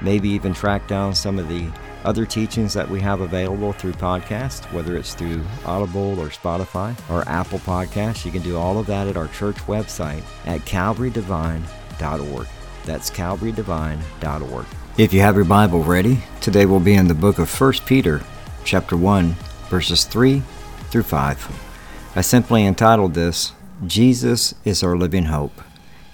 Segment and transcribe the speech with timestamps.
[0.00, 1.68] maybe even track down some of the
[2.04, 7.28] other teachings that we have available through podcast, whether it's through Audible or Spotify or
[7.28, 8.24] Apple Podcasts.
[8.24, 12.46] You can do all of that at our church website at calvarydevine.org.
[12.84, 14.66] That's calvarydevine.org.
[14.96, 18.22] If you have your Bible ready, today we'll be in the book of 1 Peter,
[18.64, 19.36] chapter 1,
[19.68, 20.42] verses 3
[20.90, 22.12] through 5.
[22.16, 23.52] I simply entitled this,
[23.86, 25.60] Jesus is Our Living Hope.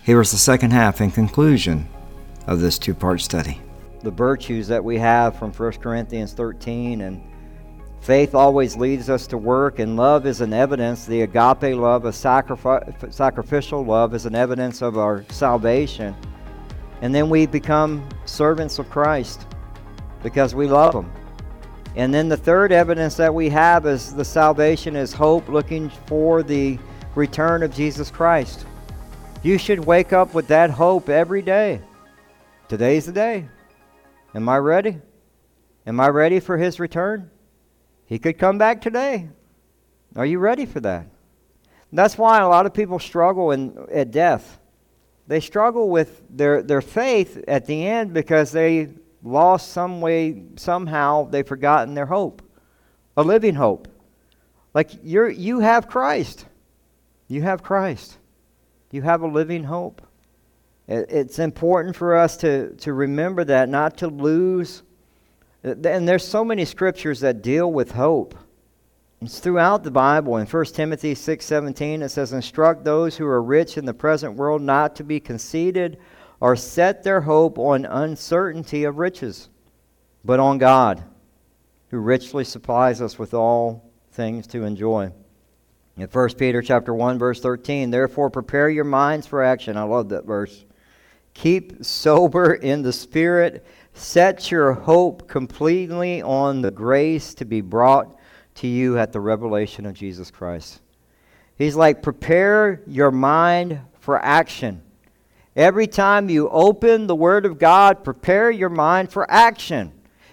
[0.02, 1.88] Here is the second half and conclusion
[2.46, 3.62] of this two part study
[4.05, 7.22] the virtues that we have from 1 Corinthians 13 and
[8.02, 12.10] faith always leads us to work and love is an evidence the agape love a
[12.10, 16.14] sacrifi- sacrificial love is an evidence of our salvation.
[17.00, 19.47] And then we become servants of Christ
[20.22, 21.10] because we love him.
[21.97, 26.42] And then the third evidence that we have is the salvation is hope looking for
[26.42, 26.78] the
[27.14, 28.66] return of Jesus Christ.
[29.42, 31.80] You should wake up with that hope every day.
[32.69, 33.48] Today's the day
[34.34, 34.98] Am I ready?
[35.86, 37.30] Am I ready for his return?
[38.06, 39.28] He could come back today.
[40.16, 41.06] Are you ready for that?
[41.92, 44.59] That's why a lot of people struggle in, at death.
[45.26, 48.88] They struggle with their, their faith at the end because they
[49.22, 52.42] lost some way, somehow, they've forgotten their hope,
[53.16, 53.88] a living hope.
[54.75, 56.47] Like you're, you have Christ.
[57.28, 58.19] You have Christ.
[58.91, 60.03] You have a living hope.
[60.87, 64.83] It's important for us to, to remember that, not to lose.
[65.62, 68.34] And there's so many scriptures that deal with hope.
[69.22, 70.37] It's throughout the Bible.
[70.37, 74.61] In 1 Timothy 6:17 it says instruct those who are rich in the present world
[74.61, 75.99] not to be conceited
[76.41, 79.49] or set their hope on uncertainty of riches,
[80.22, 81.03] but on God,
[81.89, 85.11] who richly supplies us with all things to enjoy.
[85.97, 89.78] In 1 Peter chapter 1 verse 13, therefore prepare your minds for action.
[89.78, 90.66] I love that verse.
[91.34, 93.67] Keep sober in the Spirit.
[93.93, 98.17] Set your hope completely on the grace to be brought
[98.56, 100.81] to you at the revelation of Jesus Christ.
[101.56, 104.83] He's like, prepare your mind for action.
[105.56, 109.93] Every time you open the Word of God, prepare your mind for action.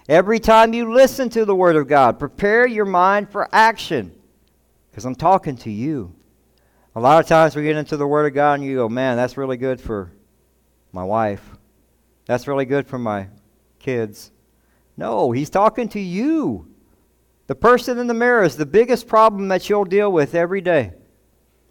[0.10, 4.12] Every time you listen to the Word of God, prepare your mind for action.
[4.90, 6.14] Because I'm talking to you.
[6.96, 9.16] A lot of times we get into the Word of God and you go, man,
[9.16, 10.12] that's really good for
[10.92, 11.58] my wife.
[12.26, 13.28] That's really good for my
[13.80, 14.32] kids.
[14.98, 16.68] No, he's talking to you.
[17.48, 20.94] The person in the mirror is the biggest problem that you'll deal with every day.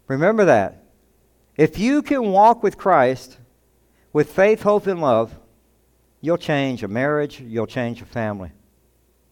[0.07, 0.83] Remember that.
[1.57, 3.37] If you can walk with Christ
[4.13, 5.37] with faith, hope, and love,
[6.19, 8.51] you'll change a marriage, you'll change a family.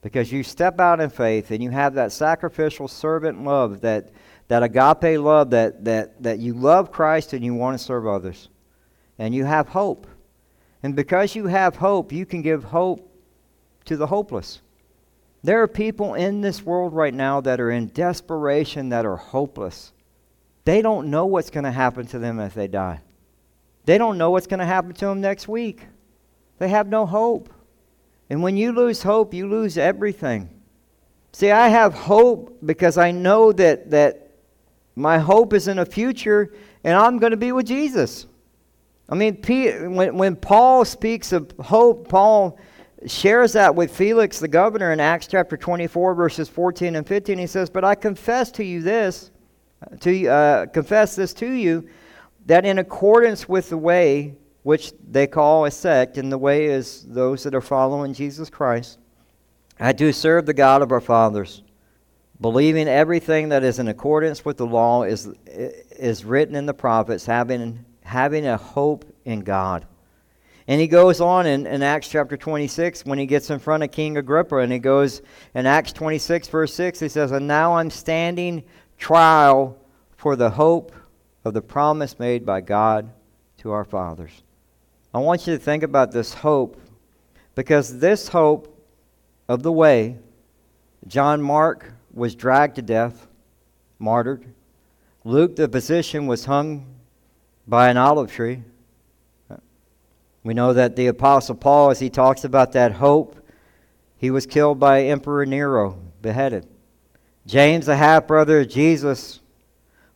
[0.01, 4.11] Because you step out in faith and you have that sacrificial servant love, that,
[4.47, 8.47] that agape love, that, that, that you love Christ and you want to serve others
[9.19, 10.07] and you have hope.
[10.81, 13.05] And because you have hope, you can give hope
[13.85, 14.61] to the hopeless.
[15.43, 19.93] There are people in this world right now that are in desperation, that are hopeless.
[20.65, 23.01] They don't know what's going to happen to them if they die.
[23.85, 25.85] They don't know what's going to happen to them next week.
[26.57, 27.49] They have no hope.
[28.29, 30.49] And when you lose hope, you lose everything.
[31.31, 34.31] See, I have hope because I know that, that
[34.95, 38.25] my hope is in a future and I'm going to be with Jesus.
[39.09, 39.41] I mean,
[39.95, 42.59] when, when Paul speaks of hope, Paul
[43.07, 47.37] shares that with Felix the governor in Acts chapter 24, verses 14 and 15.
[47.37, 49.31] He says, But I confess to you this,
[50.01, 51.89] to uh, confess this to you,
[52.45, 57.03] that in accordance with the way which they call a sect, and the way is
[57.03, 58.99] those that are following Jesus Christ,
[59.79, 61.63] I do serve the God of our fathers,
[62.41, 67.25] believing everything that is in accordance with the law is, is written in the prophets,
[67.25, 69.85] having having a hope in God.
[70.67, 73.91] And he goes on in, in Acts chapter 26 when he gets in front of
[73.91, 75.21] King Agrippa, and he goes
[75.53, 78.63] in Acts 26, verse 6, he says, And now I'm standing
[78.97, 79.77] trial
[80.17, 80.91] for the hope
[81.45, 83.11] of the promise made by God
[83.59, 84.43] to our fathers.
[85.13, 86.81] I want you to think about this hope
[87.53, 88.75] because this hope
[89.47, 90.17] of the way,
[91.07, 93.27] John Mark was dragged to death,
[93.99, 94.45] martyred.
[95.23, 96.98] Luke, the physician, was hung
[97.69, 98.63] by an olive tree.
[100.43, 103.47] We know that the Apostle Paul, as he talks about that hope,
[104.17, 106.67] he was killed by Emperor Nero, beheaded.
[107.45, 109.39] James, the half brother of Jesus,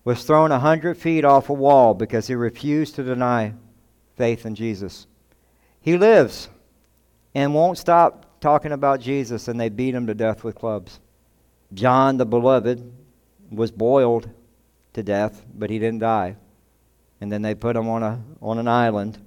[0.04, 3.54] was thrown a hundred feet off a wall because he refused to deny
[4.18, 5.06] faith in Jesus.
[5.80, 6.50] He lives
[7.36, 11.00] and won't stop talking about Jesus, and they beat him to death with clubs.
[11.74, 12.92] John, the beloved,
[13.52, 14.30] was boiled
[14.94, 16.38] to death, but he didn't die.
[17.24, 19.18] And then they put him on, a, on an island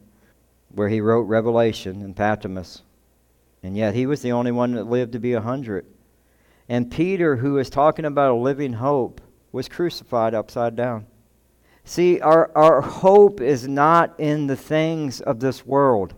[0.69, 2.83] where he wrote Revelation in Patmos.
[3.63, 5.87] And yet he was the only one that lived to be a hundred.
[6.69, 11.07] And Peter, who is talking about a living hope, was crucified upside down.
[11.87, 16.13] See, our, our hope is not in the things of this world.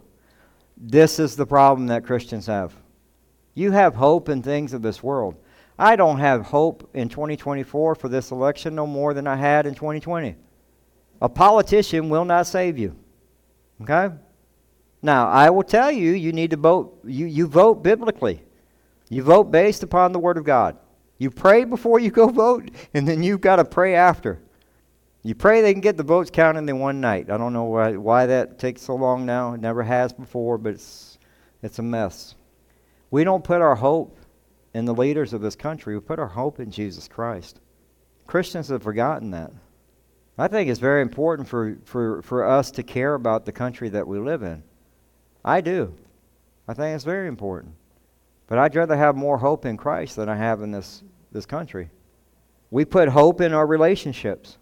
[0.76, 2.74] This is the problem that Christians have.
[3.54, 5.36] You have hope in things of this world.
[5.78, 9.76] I don't have hope in 2024 for this election no more than I had in
[9.76, 10.34] 2020.
[11.20, 12.96] A politician will not save you.
[13.82, 14.14] Okay?
[15.02, 18.42] Now, I will tell you, you need to vote, you, you vote biblically.
[19.08, 20.76] You vote based upon the Word of God.
[21.18, 24.40] You pray before you go vote, and then you've got to pray after.
[25.22, 27.30] You pray they can get the votes counted in one night.
[27.30, 29.54] I don't know why, why that takes so long now.
[29.54, 31.18] It never has before, but it's,
[31.62, 32.34] it's a mess.
[33.10, 34.18] We don't put our hope
[34.74, 35.94] in the leaders of this country.
[35.94, 37.60] We put our hope in Jesus Christ.
[38.26, 39.50] Christians have forgotten that.
[40.38, 44.06] I think it's very important for, for, for us to care about the country that
[44.06, 44.62] we live in.
[45.44, 45.94] I do.
[46.68, 47.74] I think it's very important.
[48.46, 51.02] But I'd rather have more hope in Christ than I have in this,
[51.32, 51.90] this country.
[52.70, 54.58] We put hope in our relationships.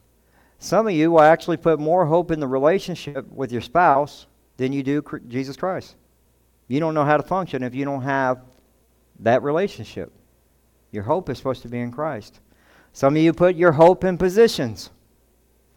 [0.58, 4.26] Some of you will actually put more hope in the relationship with your spouse
[4.56, 5.96] than you do Jesus Christ.
[6.68, 8.40] You don't know how to function if you don't have
[9.20, 10.10] that relationship.
[10.90, 12.40] Your hope is supposed to be in Christ.
[12.92, 14.90] Some of you put your hope in positions.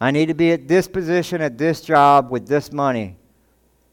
[0.00, 3.16] I need to be at this position, at this job, with this money.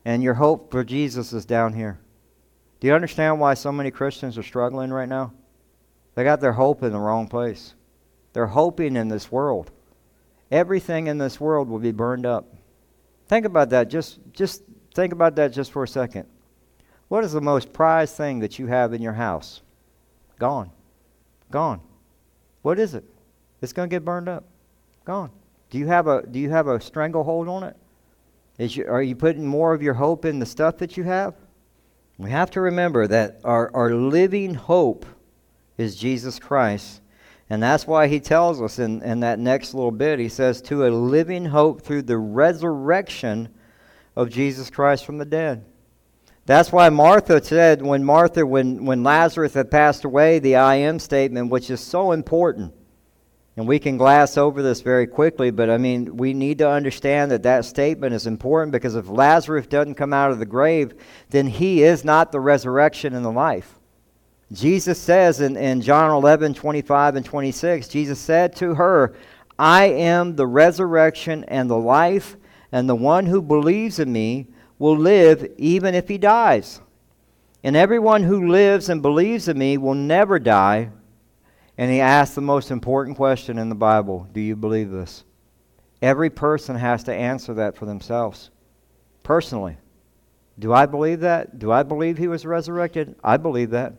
[0.05, 1.99] And your hope for Jesus is down here.
[2.79, 5.33] Do you understand why so many Christians are struggling right now?
[6.15, 7.73] They got their hope in the wrong place.
[8.33, 9.71] They're hoping in this world.
[10.49, 12.55] Everything in this world will be burned up.
[13.27, 13.89] Think about that.
[13.89, 14.63] Just, just
[14.95, 16.25] think about that just for a second.
[17.09, 19.61] What is the most prized thing that you have in your house?
[20.39, 20.71] Gone.
[21.51, 21.81] Gone.
[22.61, 23.03] What is it?
[23.61, 24.45] It's going to get burned up.
[25.03, 25.31] Gone.
[25.69, 27.75] Do you have a do you have a stranglehold on it?
[28.57, 31.35] Is you, are you putting more of your hope in the stuff that you have?
[32.17, 35.05] We have to remember that our, our living hope
[35.77, 37.01] is Jesus Christ.
[37.49, 40.87] And that's why he tells us in, in that next little bit, he says, to
[40.87, 43.49] a living hope through the resurrection
[44.15, 45.63] of Jesus Christ from the dead.
[46.45, 50.97] That's why Martha said, when Martha, when, when Lazarus had passed away, the I am
[50.97, 52.73] statement, which is so important.
[53.57, 57.31] And we can glass over this very quickly, but I mean, we need to understand
[57.31, 60.93] that that statement is important because if Lazarus doesn't come out of the grave,
[61.31, 63.79] then he is not the resurrection and the life.
[64.53, 69.15] Jesus says in, in John 11, 25 and 26, Jesus said to her,
[69.57, 72.37] I am the resurrection and the life,
[72.71, 76.79] and the one who believes in me will live even if he dies.
[77.63, 80.91] And everyone who lives and believes in me will never die.
[81.77, 85.23] And he asked the most important question in the Bible Do you believe this?
[86.01, 88.51] Every person has to answer that for themselves,
[89.23, 89.77] personally.
[90.59, 91.59] Do I believe that?
[91.59, 93.15] Do I believe he was resurrected?
[93.23, 93.93] I believe that.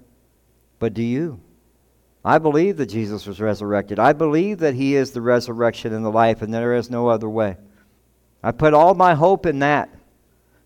[0.78, 1.40] But do you?
[2.24, 3.98] I believe that Jesus was resurrected.
[3.98, 7.28] I believe that he is the resurrection and the life, and there is no other
[7.28, 7.56] way.
[8.42, 9.88] I put all my hope in that.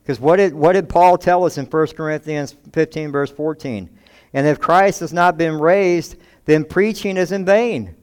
[0.02, 3.88] Because what did, what did Paul tell us in 1 Corinthians 15, verse 14?
[4.32, 7.94] And if Christ has not been raised, then preaching is in vain.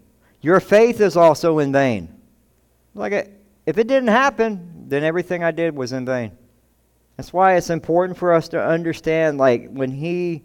[0.41, 2.15] Your faith is also in vain.
[2.95, 3.11] Like,
[3.65, 6.31] if it didn't happen, then everything I did was in vain.
[7.17, 10.43] That's why it's important for us to understand, like, when he,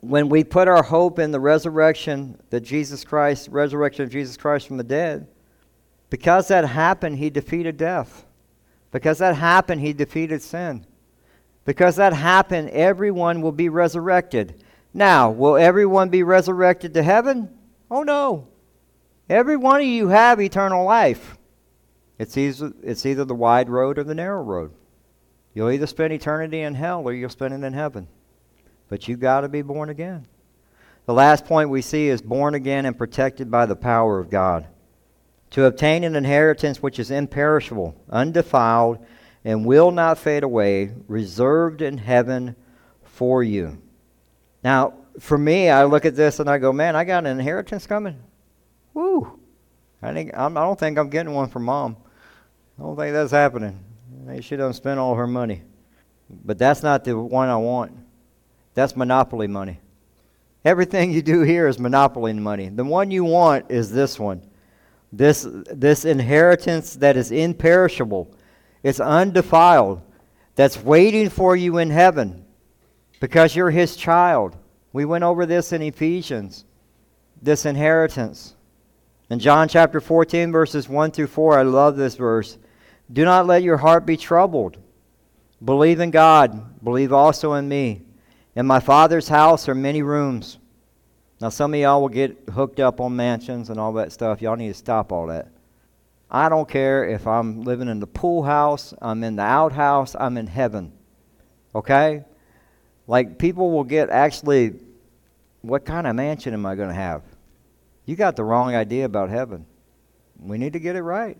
[0.00, 4.66] when we put our hope in the resurrection that Jesus Christ, resurrection of Jesus Christ
[4.66, 5.26] from the dead,
[6.10, 8.26] because that happened, he defeated death.
[8.90, 10.84] Because that happened, he defeated sin.
[11.64, 14.62] Because that happened, everyone will be resurrected.
[14.92, 17.48] Now, will everyone be resurrected to heaven?
[17.90, 18.48] Oh, no.
[19.28, 21.38] Every one of you have eternal life.
[22.18, 24.72] It's either, it's either the wide road or the narrow road.
[25.54, 28.08] You'll either spend eternity in hell or you'll spend it in heaven.
[28.88, 30.26] But you've got to be born again.
[31.06, 34.66] The last point we see is born again and protected by the power of God.
[35.50, 39.04] To obtain an inheritance which is imperishable, undefiled,
[39.44, 42.54] and will not fade away, reserved in heaven
[43.02, 43.80] for you.
[44.62, 47.86] Now, for me, I look at this and I go, man, I got an inheritance
[47.86, 48.18] coming.
[48.94, 49.38] Woo!
[50.02, 51.96] I think I'm, I do not think I'm getting one from mom.
[52.78, 53.78] I don't think that's happening.
[54.40, 55.62] She doesn't spend all her money,
[56.44, 57.92] but that's not the one I want.
[58.74, 59.80] That's monopoly money.
[60.64, 62.68] Everything you do here is monopoly money.
[62.68, 64.42] The one you want is this one.
[65.12, 68.32] This, this inheritance that is imperishable,
[68.82, 70.02] it's undefiled,
[70.54, 72.39] that's waiting for you in heaven
[73.20, 74.56] because you're his child.
[74.92, 76.64] We went over this in Ephesians,
[77.40, 78.56] this inheritance.
[79.28, 82.58] In John chapter 14, verses 1 through 4, I love this verse.
[83.12, 84.78] Do not let your heart be troubled.
[85.64, 88.02] Believe in God, believe also in me.
[88.56, 90.58] In my Father's house are many rooms.
[91.40, 94.42] Now, some of y'all will get hooked up on mansions and all that stuff.
[94.42, 95.48] Y'all need to stop all that.
[96.30, 100.36] I don't care if I'm living in the pool house, I'm in the outhouse, I'm
[100.36, 100.92] in heaven.
[101.74, 102.24] Okay?
[103.10, 104.74] Like, people will get actually,
[105.62, 107.22] what kind of mansion am I going to have?
[108.06, 109.66] You got the wrong idea about heaven.
[110.38, 111.36] We need to get it right.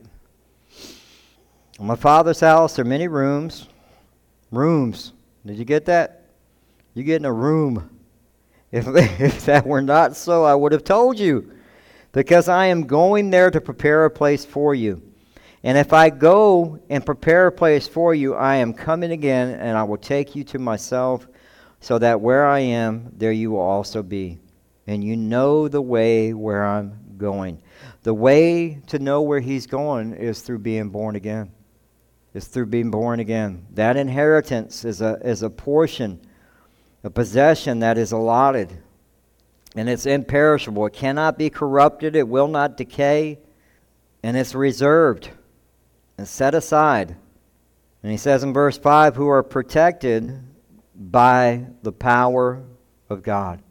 [1.78, 3.68] In my father's house, there are many rooms.
[4.50, 5.12] Rooms.
[5.46, 6.24] Did you get that?
[6.94, 7.88] You get in a room.
[8.72, 8.86] If,
[9.20, 11.52] if that were not so, I would have told you.
[12.10, 15.02] Because I am going there to prepare a place for you.
[15.62, 19.78] And if I go and prepare a place for you, I am coming again, and
[19.78, 21.28] I will take you to myself,
[21.80, 24.38] so that where I am, there you will also be.
[24.86, 27.62] And you know the way where I'm going.
[28.02, 31.52] The way to know where he's going is through being born again.
[32.34, 33.66] Is through being born again.
[33.74, 36.20] That inheritance is a, is a portion,
[37.02, 38.76] a possession that is allotted.
[39.74, 40.86] And it's imperishable.
[40.86, 42.14] It cannot be corrupted.
[42.14, 43.38] It will not decay.
[44.22, 45.30] And it's reserved
[46.18, 47.16] and set aside.
[48.02, 50.42] And he says in verse 5 who are protected
[51.00, 52.62] by the power
[53.08, 53.62] of God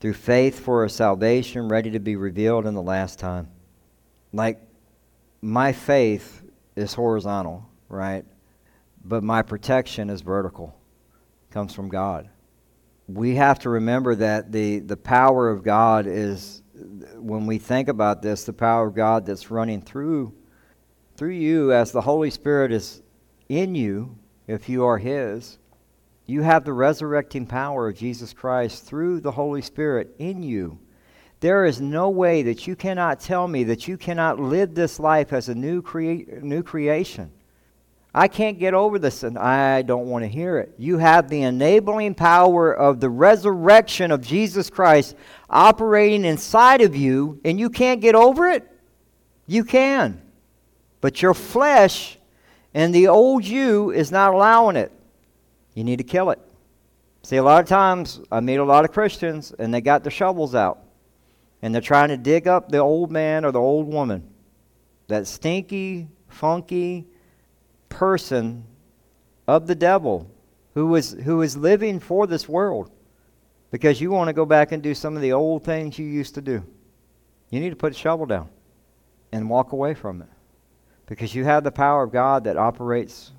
[0.00, 3.48] through faith for a salvation ready to be revealed in the last time.
[4.32, 4.60] Like,
[5.42, 6.42] my faith
[6.74, 8.24] is horizontal, right?
[9.04, 10.74] But my protection is vertical,
[11.50, 12.30] comes from God.
[13.06, 16.62] We have to remember that the, the power of God is,
[17.14, 20.34] when we think about this, the power of God that's running through,
[21.16, 23.02] through you as the Holy Spirit is
[23.48, 25.58] in you, if you are His
[26.26, 30.78] you have the resurrecting power of Jesus Christ through the Holy Spirit in you.
[31.40, 35.32] There is no way that you cannot tell me that you cannot live this life
[35.32, 37.30] as a new, crea- new creation.
[38.12, 40.74] I can't get over this and I don't want to hear it.
[40.78, 45.14] You have the enabling power of the resurrection of Jesus Christ
[45.50, 48.66] operating inside of you and you can't get over it?
[49.46, 50.22] You can.
[51.02, 52.16] But your flesh
[52.72, 54.90] and the old you is not allowing it.
[55.76, 56.40] You need to kill it.
[57.22, 60.10] See, a lot of times I meet a lot of Christians and they got their
[60.10, 60.78] shovels out
[61.60, 64.26] and they're trying to dig up the old man or the old woman,
[65.08, 67.06] that stinky, funky
[67.90, 68.64] person
[69.46, 70.30] of the devil
[70.74, 72.90] who is, who is living for this world
[73.70, 76.34] because you want to go back and do some of the old things you used
[76.36, 76.64] to do.
[77.50, 78.48] You need to put a shovel down
[79.30, 80.28] and walk away from it
[81.06, 83.32] because you have the power of God that operates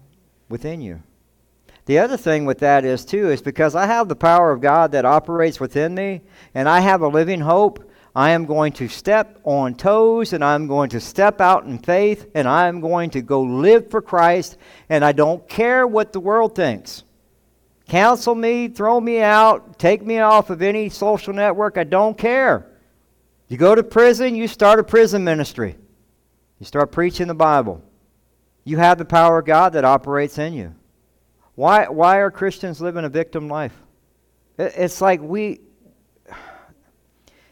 [0.50, 1.02] within you.
[1.88, 4.92] The other thing with that is, too, is because I have the power of God
[4.92, 6.22] that operates within me
[6.54, 10.68] and I have a living hope, I am going to step on toes and I'm
[10.68, 14.58] going to step out in faith and I'm going to go live for Christ
[14.90, 17.04] and I don't care what the world thinks.
[17.88, 22.68] Counsel me, throw me out, take me off of any social network, I don't care.
[23.48, 25.78] You go to prison, you start a prison ministry.
[26.60, 27.82] You start preaching the Bible.
[28.66, 30.76] You have the power of God that operates in you.
[31.58, 33.74] Why, why are Christians living a victim life?
[34.60, 35.60] It's like we,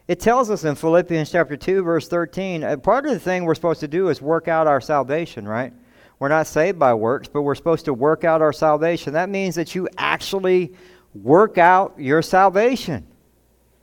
[0.07, 3.55] it tells us in Philippians chapter 2, verse 13, uh, part of the thing we're
[3.55, 5.73] supposed to do is work out our salvation, right?
[6.19, 9.13] We're not saved by works, but we're supposed to work out our salvation.
[9.13, 10.75] That means that you actually
[11.15, 13.07] work out your salvation.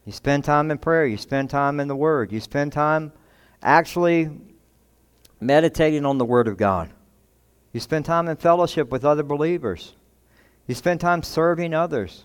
[0.05, 3.11] You spend time in prayer, you spend time in the Word, you spend time
[3.61, 4.31] actually
[5.41, 6.93] meditating on the Word of God.
[7.73, 9.97] You spend time in fellowship with other believers.
[10.67, 12.25] You spend time serving others.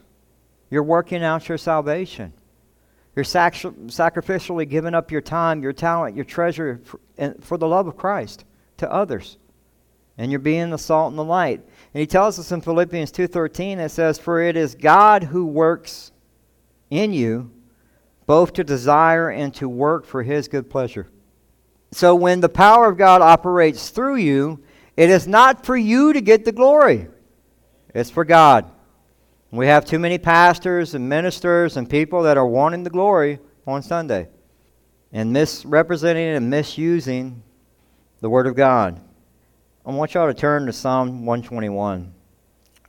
[0.69, 2.33] You're working out your salvation.
[3.15, 6.99] You're sac- sacrificially giving up your time, your talent, your treasure for,
[7.41, 8.45] for the love of Christ
[8.77, 9.37] to others.
[10.19, 11.61] And you're being the salt and the light.
[11.93, 16.11] And he tells us in Philippians 2:13 it says for it is God who works
[16.89, 17.51] in you
[18.25, 21.07] both to desire and to work for his good pleasure.
[21.91, 24.59] So when the power of God operates through you,
[24.97, 27.07] It is not for you to get the glory,
[27.97, 28.69] it's for God.
[29.49, 33.81] We have too many pastors and ministers and people that are wanting the glory on
[33.81, 34.27] Sunday
[35.11, 37.41] and misrepresenting and misusing
[38.21, 39.01] the Word of God.
[39.83, 42.13] I want y'all to turn to Psalm 121.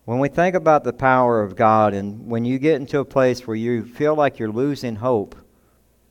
[0.05, 3.47] When we think about the power of God, and when you get into a place
[3.47, 5.37] where you feel like you're losing hope,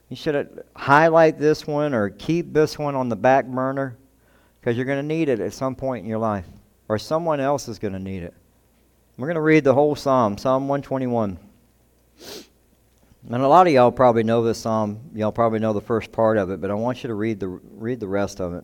[0.09, 3.95] you should highlight this one or keep this one on the back burner
[4.59, 6.47] because you're going to need it at some point in your life,
[6.89, 8.33] or someone else is going to need it.
[9.17, 11.39] We're going to read the whole psalm, Psalm 121.
[13.29, 14.99] And a lot of y'all probably know this psalm.
[15.15, 17.47] Y'all probably know the first part of it, but I want you to read the
[17.47, 18.63] read the rest of it.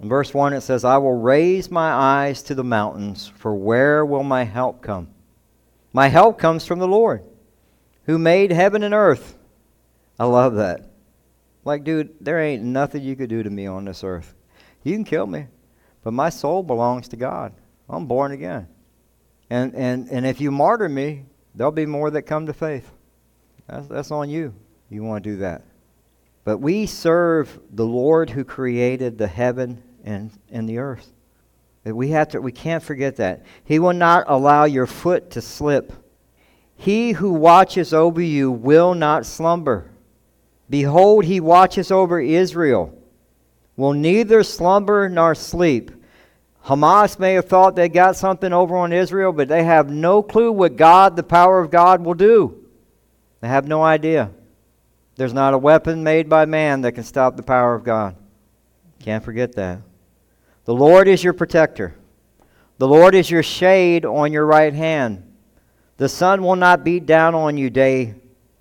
[0.00, 4.04] In verse 1 it says, "I will raise my eyes to the mountains, for where
[4.04, 5.06] will my help come?
[5.92, 7.22] My help comes from the Lord,
[8.06, 9.38] who made heaven and earth."
[10.18, 10.90] I love that.
[11.64, 14.34] Like, dude, there ain't nothing you could do to me on this earth.
[14.82, 15.46] You can kill me,
[16.02, 17.52] but my soul belongs to God.
[17.88, 18.66] I'm born again.
[19.50, 22.90] And, and, and if you martyr me, there'll be more that come to faith.
[23.66, 24.54] That's, that's on you.
[24.88, 25.62] You want to do that.
[26.44, 31.12] But we serve the Lord who created the heaven and, and the earth.
[31.84, 33.44] We, have to, we can't forget that.
[33.64, 35.92] He will not allow your foot to slip.
[36.76, 39.90] He who watches over you will not slumber.
[40.68, 42.96] Behold, he watches over Israel,
[43.76, 45.90] will neither slumber nor sleep.
[46.64, 50.52] Hamas may have thought they got something over on Israel, but they have no clue
[50.52, 52.66] what God, the power of God, will do.
[53.40, 54.30] They have no idea.
[55.16, 58.14] There's not a weapon made by man that can stop the power of God.
[59.00, 59.80] Can't forget that.
[60.66, 61.94] The Lord is your protector.
[62.78, 65.22] The Lord is your shade on your right hand.
[65.96, 68.14] The sun will not beat down on you day,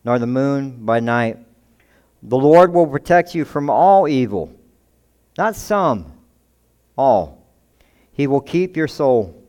[0.03, 1.37] nor the moon by night.
[2.23, 4.53] The Lord will protect you from all evil,
[5.37, 6.11] not some,
[6.97, 7.38] all.
[8.19, 9.41] He will keep your soul.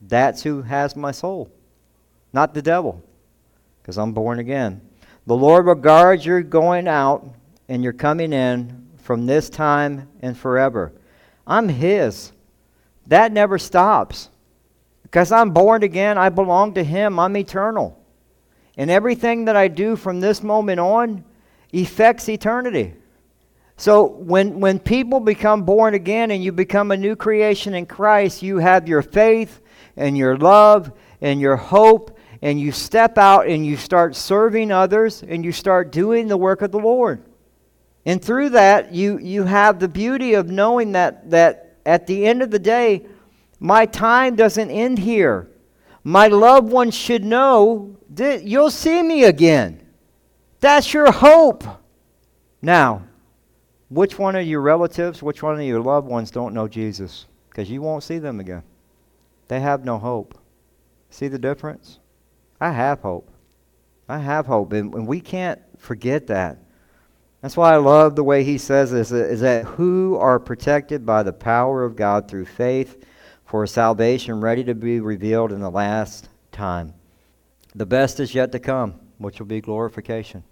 [0.00, 1.48] That's who has my soul,
[2.32, 3.00] not the devil,
[3.80, 4.80] because I'm born again.
[5.28, 7.24] The Lord will guard your going out
[7.68, 10.92] and your coming in from this time and forever.
[11.46, 12.32] I'm His.
[13.06, 14.28] That never stops.
[15.04, 17.96] Because I'm born again, I belong to Him, I'm eternal.
[18.76, 21.24] And everything that I do from this moment on
[21.72, 22.92] affects eternity.
[23.80, 28.42] So when, when people become born again and you become a new creation in Christ,
[28.42, 29.62] you have your faith
[29.96, 35.22] and your love and your hope, and you step out and you start serving others
[35.22, 37.24] and you start doing the work of the Lord.
[38.04, 42.42] And through that, you, you have the beauty of knowing that, that at the end
[42.42, 43.06] of the day,
[43.60, 45.48] my time doesn't end here.
[46.04, 49.80] My loved ones should know that you'll see me again.
[50.60, 51.64] That's your hope.
[52.60, 53.04] Now,
[53.90, 57.26] which one of your relatives, which one of your loved ones don't know Jesus?
[57.50, 58.62] Because you won't see them again.
[59.48, 60.38] They have no hope.
[61.10, 61.98] See the difference?
[62.60, 63.30] I have hope.
[64.08, 64.72] I have hope.
[64.72, 66.58] And, and we can't forget that.
[67.40, 71.22] That's why I love the way he says this is that who are protected by
[71.22, 73.04] the power of God through faith
[73.44, 76.94] for salvation ready to be revealed in the last time.
[77.74, 80.44] The best is yet to come, which will be glorification.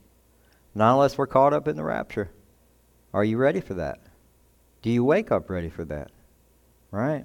[0.75, 2.31] Not unless we're caught up in the rapture.
[3.15, 4.01] Are you ready for that?
[4.83, 6.11] Do you wake up ready for that?
[6.91, 7.25] Right?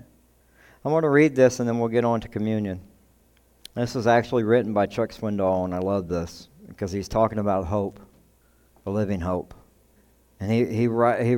[0.85, 2.81] I want to read this and then we'll get on to communion.
[3.75, 7.65] This was actually written by Chuck Swindoll, and I love this because he's talking about
[7.65, 7.99] hope,
[8.85, 9.53] a living hope.
[10.39, 11.37] And he, he, he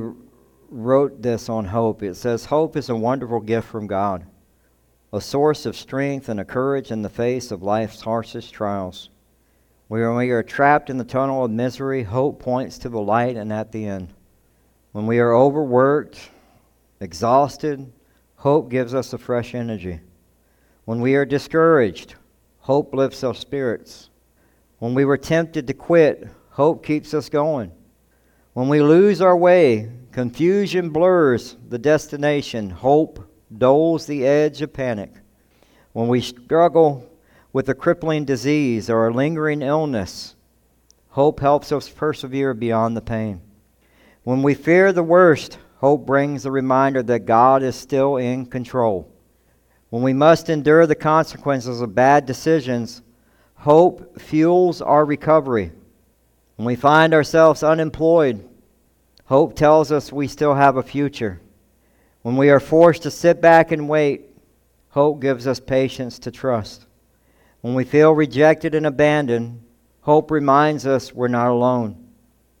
[0.68, 2.02] wrote this on hope.
[2.02, 4.26] It says, Hope is a wonderful gift from God,
[5.12, 9.08] a source of strength and a courage in the face of life's harshest trials.
[9.88, 13.52] When we are trapped in the tunnel of misery, hope points to the light and
[13.52, 14.12] at the end.
[14.96, 16.30] When we are overworked,
[17.00, 17.92] exhausted,
[18.36, 20.00] hope gives us a fresh energy.
[20.86, 22.14] When we are discouraged,
[22.60, 24.08] hope lifts our spirits.
[24.78, 27.72] When we were tempted to quit, hope keeps us going.
[28.54, 33.22] When we lose our way, confusion blurs the destination, hope
[33.54, 35.12] dulls the edge of panic.
[35.92, 37.06] When we struggle
[37.52, 40.36] with a crippling disease or a lingering illness,
[41.10, 43.42] hope helps us persevere beyond the pain.
[44.26, 49.08] When we fear the worst, hope brings the reminder that God is still in control.
[49.90, 53.02] When we must endure the consequences of bad decisions,
[53.54, 55.70] hope fuels our recovery.
[56.56, 58.44] When we find ourselves unemployed,
[59.26, 61.40] hope tells us we still have a future.
[62.22, 64.22] When we are forced to sit back and wait,
[64.88, 66.84] hope gives us patience to trust.
[67.60, 69.62] When we feel rejected and abandoned,
[70.00, 72.08] hope reminds us we're not alone.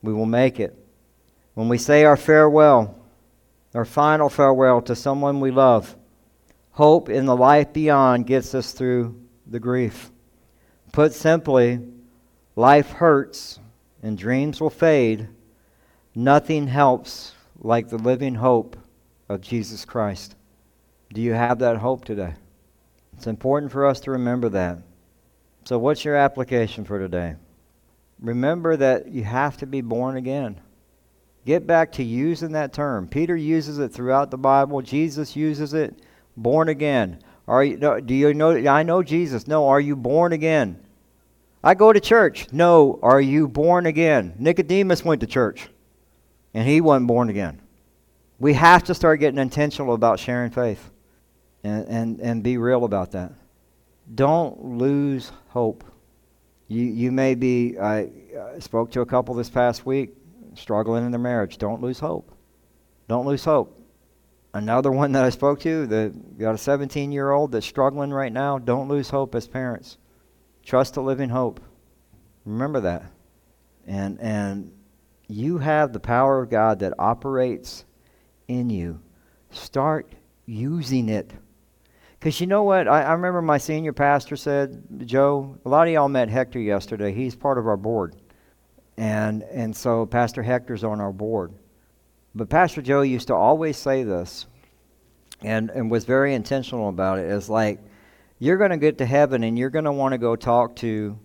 [0.00, 0.85] We will make it.
[1.56, 2.94] When we say our farewell,
[3.74, 5.96] our final farewell to someone we love,
[6.76, 10.10] Hope in the life beyond gets us through the grief.
[10.92, 11.80] Put simply,
[12.54, 13.58] life hurts
[14.02, 15.26] and dreams will fade.
[16.14, 18.76] Nothing helps like the living hope
[19.26, 20.34] of Jesus Christ.
[21.14, 22.34] Do you have that hope today?
[23.16, 24.76] It's important for us to remember that.
[25.64, 27.36] So, what's your application for today?
[28.20, 30.60] Remember that you have to be born again.
[31.46, 33.06] Get back to using that term.
[33.06, 34.82] Peter uses it throughout the Bible.
[34.82, 36.02] Jesus uses it.
[36.36, 37.20] Born again.
[37.46, 37.76] Are you?
[37.76, 38.50] Do you know?
[38.50, 39.46] I know Jesus.
[39.46, 39.68] No.
[39.68, 40.84] Are you born again?
[41.62, 42.48] I go to church.
[42.52, 42.98] No.
[43.00, 44.34] Are you born again?
[44.40, 45.68] Nicodemus went to church,
[46.52, 47.62] and he wasn't born again.
[48.40, 50.90] We have to start getting intentional about sharing faith,
[51.62, 53.32] and and and be real about that.
[54.12, 55.84] Don't lose hope.
[56.66, 58.10] You, you may be, I
[58.58, 60.16] spoke to a couple this past week
[60.56, 61.58] struggling in their marriage.
[61.58, 62.32] Don't lose hope.
[63.08, 63.80] Don't lose hope.
[64.54, 68.32] Another one that I spoke to, that got a 17 year old that's struggling right
[68.32, 68.58] now.
[68.58, 69.98] Don't lose hope as parents.
[70.64, 71.60] Trust a living hope.
[72.44, 73.04] Remember that.
[73.86, 74.72] And, and
[75.28, 77.84] you have the power of God that operates
[78.48, 79.00] in you.
[79.50, 80.12] Start
[80.46, 81.32] using it.
[82.18, 82.88] Because you know what?
[82.88, 87.12] I, I remember my senior pastor said, Joe, a lot of y'all met Hector yesterday.
[87.12, 88.16] He's part of our board.
[88.96, 91.52] And, and so Pastor Hector's on our board.
[92.34, 94.46] But Pastor Joe used to always say this
[95.42, 97.30] and, and was very intentional about it.
[97.30, 97.80] It's like,
[98.38, 101.18] you're going to get to heaven and you're going to want to go talk to,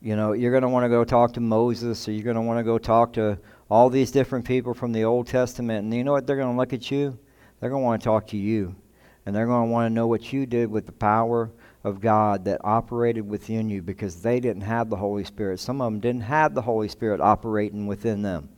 [0.00, 2.42] you know, you're going to want to go talk to Moses or you're going to
[2.42, 5.84] want to go talk to all these different people from the Old Testament.
[5.84, 6.26] And you know what?
[6.26, 7.18] They're going to look at you.
[7.60, 8.76] They're going to want to talk to you
[9.28, 11.50] and they're going to want to know what you did with the power
[11.84, 15.60] of God that operated within you because they didn't have the Holy Spirit.
[15.60, 18.48] Some of them didn't have the Holy Spirit operating within them.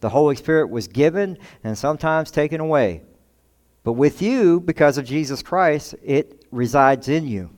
[0.00, 3.02] The Holy Spirit was given and sometimes taken away.
[3.82, 7.50] But with you, because of Jesus Christ, it resides in you.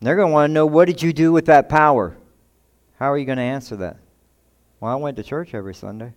[0.00, 2.16] And they're going to want to know what did you do with that power?
[2.98, 3.98] How are you going to answer that?
[4.80, 6.12] Well, I went to church every Sunday.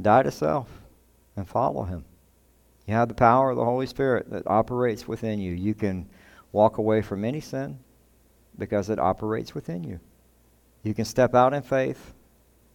[0.00, 0.68] Die to self
[1.36, 2.04] and follow him.
[2.86, 5.52] You have the power of the Holy Spirit that operates within you.
[5.52, 6.08] You can
[6.54, 7.78] walk away from any sin
[8.56, 9.98] because it operates within you.
[10.84, 12.14] You can step out in faith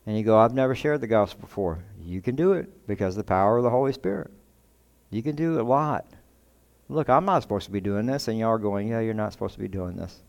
[0.06, 1.80] and you go, I've never shared the gospel before.
[2.04, 4.32] You can do it because of the power of the Holy Spirit.
[5.10, 6.06] You can do a lot.
[6.90, 9.32] Look, I'm not supposed to be doing this, and y'all are going, Yeah, you're not
[9.32, 10.24] supposed to be doing this.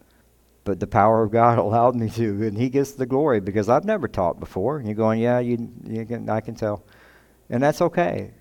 [0.63, 3.85] But the power of God allowed me to, and He gets the glory because I've
[3.85, 4.79] never taught before.
[4.79, 6.85] And you're going, Yeah, you, you can, I can tell.
[7.49, 8.33] And that's okay.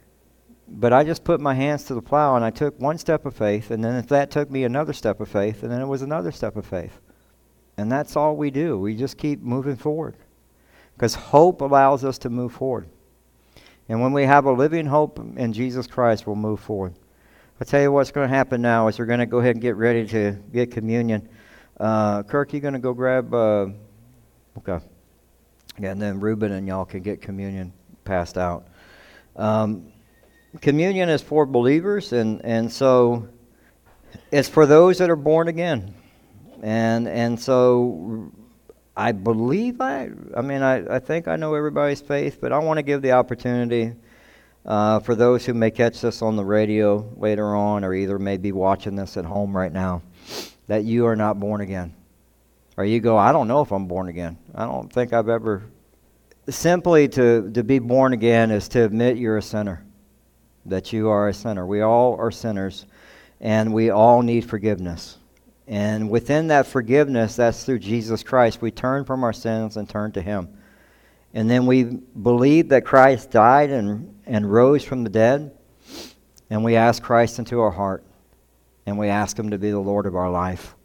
[0.72, 3.36] But I just put my hands to the plow and I took one step of
[3.36, 6.02] faith, and then if that took me another step of faith, and then it was
[6.02, 7.00] another step of faith.
[7.78, 8.78] And that's all we do.
[8.78, 10.16] We just keep moving forward.
[10.96, 12.90] Because hope allows us to move forward.
[13.88, 16.94] And when we have a living hope in Jesus Christ, we'll move forward.
[17.60, 19.62] I'll tell you what's going to happen now is we're going to go ahead and
[19.62, 21.28] get ready to get communion.
[21.80, 23.34] Uh, Kirk, you're going to go grab.
[23.34, 23.68] Uh,
[24.58, 24.84] okay.
[25.78, 27.72] And then Reuben and y'all can get communion
[28.04, 28.68] passed out.
[29.38, 29.92] Um,
[30.62, 33.28] communion is for believers, and, and so
[34.32, 35.94] it's for those that are born again.
[36.62, 38.32] And, and so
[38.98, 42.78] I believe I, I mean, I, I think I know everybody's faith, but I want
[42.78, 43.94] to give the opportunity
[44.66, 48.38] uh, for those who may catch this on the radio later on, or either may
[48.38, 50.02] be watching this at home right now,
[50.68, 51.96] that you are not born again.
[52.76, 54.38] Or you go, I don't know if I'm born again.
[54.56, 55.64] I don't think I've ever.
[56.50, 59.86] Simply to, to be born again is to admit you're a sinner
[60.70, 61.66] that you are a sinner.
[61.66, 62.86] We all are sinners,
[63.40, 65.18] and we all need forgiveness.
[65.68, 68.62] And within that forgiveness, that's through Jesus Christ.
[68.62, 70.50] We turn from our sins and turn to Him.
[71.34, 75.52] And then we believe that Christ died and, and rose from the dead,
[76.50, 78.04] and we ask Christ into our heart,
[78.88, 80.76] and we ask Him to be the Lord of our life.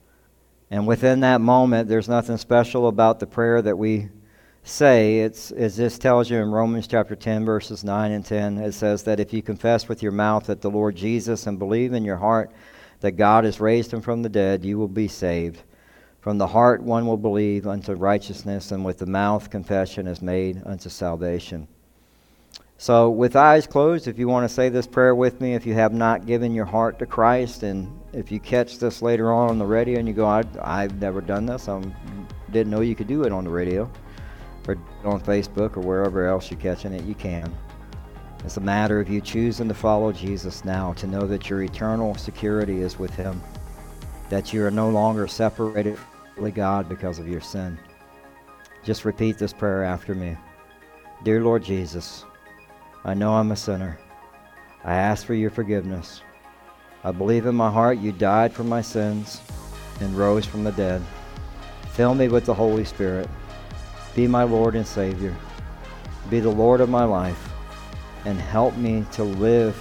[0.70, 4.09] And within that moment, there's nothing special about the prayer that we
[4.64, 8.72] say, it's, as this tells you in Romans chapter 10, verses 9 and 10, it
[8.72, 12.05] says that if you confess with your mouth that the Lord Jesus and believe in
[12.05, 12.50] your heart
[13.00, 15.62] that God has raised him from the dead, you will be saved.
[16.22, 20.62] From the heart one will believe unto righteousness, and with the mouth confession is made
[20.64, 21.68] unto salvation.
[22.79, 25.74] So, with eyes closed, if you want to say this prayer with me, if you
[25.74, 29.59] have not given your heart to Christ, and if you catch this later on on
[29.59, 31.83] the radio and you go, I, have never done this, I
[32.50, 33.90] didn't know you could do it on the radio
[34.68, 37.55] or on Facebook or wherever else you're catching it, you can.
[38.44, 42.14] It's a matter of you choosing to follow Jesus now, to know that your eternal
[42.14, 43.42] security is with Him,
[44.29, 45.98] that you are no longer separated
[46.35, 47.79] from God because of your sin.
[48.83, 50.37] Just repeat this prayer after me.
[51.22, 52.24] Dear Lord Jesus,
[53.05, 53.98] I know I'm a sinner.
[54.85, 56.20] I ask for your forgiveness.
[57.03, 59.40] I believe in my heart you died for my sins
[60.00, 61.00] and rose from the dead.
[61.92, 63.29] Fill me with the Holy Spirit.
[64.14, 65.35] Be my Lord and Savior.
[66.31, 67.50] Be the Lord of my life.
[68.24, 69.77] And help me to live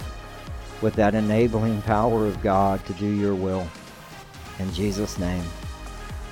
[0.82, 3.66] with that enabling power of God to do your will.
[4.58, 5.44] In Jesus' name.